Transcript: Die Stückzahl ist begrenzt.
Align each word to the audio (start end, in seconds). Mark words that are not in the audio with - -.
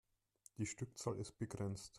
Die 0.57 0.65
Stückzahl 0.65 1.15
ist 1.19 1.37
begrenzt. 1.37 1.89